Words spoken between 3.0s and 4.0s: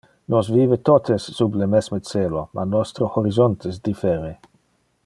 horizontes